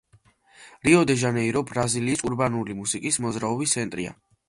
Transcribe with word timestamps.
რიო-დე-ჟანეირო 0.87 1.63
ბრაზილიის 1.73 2.25
ურბანული 2.33 2.79
მუსიკის 2.83 3.25
მოძრაობის 3.27 3.79
ცენტრია. 3.79 4.21